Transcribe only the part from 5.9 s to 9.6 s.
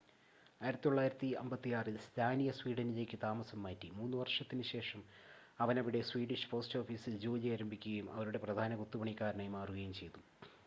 Swedish പോസ്‌റ്റോഫീസിൽ ജോലി ആരംഭിക്കുകയും അവരുടെ പ്രധാന കൊത്തുപണിക്കാരനായി